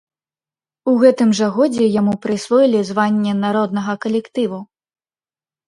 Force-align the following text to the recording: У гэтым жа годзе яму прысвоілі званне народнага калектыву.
У 0.91 0.93
гэтым 1.03 1.29
жа 1.39 1.49
годзе 1.57 1.85
яму 1.99 2.13
прысвоілі 2.25 2.79
званне 2.91 3.37
народнага 3.45 3.93
калектыву. 4.07 4.59